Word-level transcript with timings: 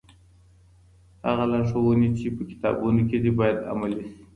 هغه 1.25 1.45
لارښوونې 1.51 2.09
چي 2.17 2.27
په 2.35 2.43
کتابونو 2.51 3.01
کي 3.09 3.17
دي، 3.23 3.31
بايد 3.39 3.57
عملي 3.71 3.97
سي. 4.09 4.17